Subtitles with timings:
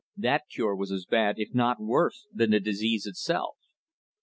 [0.17, 3.57] That cure was as bad, if not worse, than the disease itself.